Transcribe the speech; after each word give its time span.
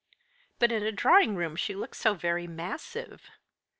But 0.57 0.71
in 0.71 0.81
a 0.81 0.91
drawing 0.91 1.35
room 1.35 1.55
she 1.55 1.75
looks 1.75 1.99
so 1.99 2.15
very 2.15 2.47
massive." 2.47 3.29